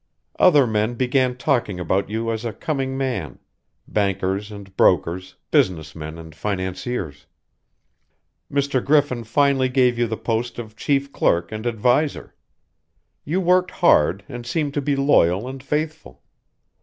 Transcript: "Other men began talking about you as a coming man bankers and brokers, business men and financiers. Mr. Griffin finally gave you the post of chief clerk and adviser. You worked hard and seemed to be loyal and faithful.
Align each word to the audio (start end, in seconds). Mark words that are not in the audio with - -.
"Other 0.39 0.65
men 0.65 0.95
began 0.95 1.37
talking 1.37 1.79
about 1.79 2.09
you 2.09 2.31
as 2.31 2.43
a 2.43 2.53
coming 2.53 2.97
man 2.97 3.37
bankers 3.87 4.51
and 4.51 4.75
brokers, 4.75 5.35
business 5.51 5.95
men 5.95 6.17
and 6.17 6.33
financiers. 6.33 7.27
Mr. 8.51 8.83
Griffin 8.83 9.23
finally 9.23 9.69
gave 9.69 9.99
you 9.99 10.07
the 10.07 10.17
post 10.17 10.57
of 10.57 10.75
chief 10.75 11.11
clerk 11.11 11.51
and 11.51 11.67
adviser. 11.67 12.33
You 13.25 13.41
worked 13.41 13.69
hard 13.69 14.23
and 14.27 14.43
seemed 14.43 14.73
to 14.73 14.81
be 14.81 14.95
loyal 14.95 15.47
and 15.47 15.61
faithful. 15.61 16.23